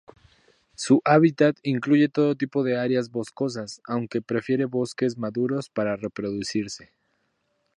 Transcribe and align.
Su 0.73 0.99
hábitat 1.05 1.57
incluye 1.61 2.09
todo 2.09 2.33
tipo 2.33 2.63
de 2.63 2.75
áreas 2.75 3.11
boscosas, 3.11 3.81
aunque 3.85 4.19
prefiere 4.23 4.65
bosques 4.65 5.15
maduros 5.15 5.69
para 5.69 5.95
reproducirse. 5.95 6.91